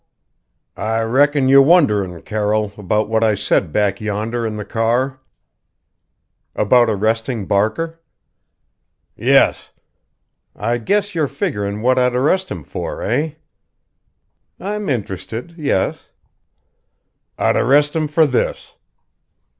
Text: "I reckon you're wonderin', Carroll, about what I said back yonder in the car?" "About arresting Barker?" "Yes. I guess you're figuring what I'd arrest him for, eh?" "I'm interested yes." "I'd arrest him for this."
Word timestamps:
"I 0.77 1.03
reckon 1.03 1.47
you're 1.47 1.61
wonderin', 1.61 2.19
Carroll, 2.23 2.71
about 2.75 3.07
what 3.07 3.23
I 3.23 3.35
said 3.35 3.71
back 3.71 4.01
yonder 4.01 4.47
in 4.47 4.55
the 4.57 4.65
car?" 4.65 5.19
"About 6.55 6.89
arresting 6.89 7.45
Barker?" 7.45 8.01
"Yes. 9.15 9.69
I 10.55 10.79
guess 10.79 11.13
you're 11.13 11.27
figuring 11.27 11.83
what 11.83 11.99
I'd 11.99 12.15
arrest 12.15 12.49
him 12.49 12.63
for, 12.63 13.03
eh?" 13.03 13.33
"I'm 14.59 14.89
interested 14.89 15.53
yes." 15.55 16.09
"I'd 17.37 17.55
arrest 17.57 17.95
him 17.95 18.07
for 18.07 18.25
this." 18.25 18.73